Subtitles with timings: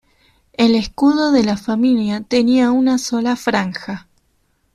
[0.53, 4.07] El escudo de la familia tenía una sola franja.